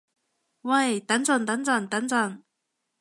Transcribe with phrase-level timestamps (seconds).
[0.61, 2.41] 喂等陣等陣等陣